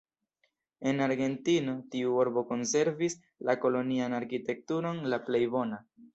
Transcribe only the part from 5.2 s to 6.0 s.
plej bona.